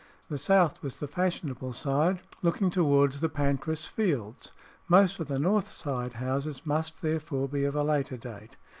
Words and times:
The 0.29 0.37
south 0.39 0.81
was 0.81 0.99
the 0.99 1.07
fashionable 1.07 1.73
side, 1.73 2.21
looking 2.41 2.71
towards 2.71 3.19
the 3.19 3.29
Pancras 3.29 3.85
fields; 3.85 4.51
most 4.87 5.19
of 5.19 5.27
the 5.27 5.37
north 5.37 5.69
side 5.69 6.13
houses 6.13 6.65
must, 6.65 7.03
therefore, 7.03 7.47
be 7.47 7.65
of 7.65 7.75
a 7.75 7.83
later 7.83 8.17
date. 8.17 8.57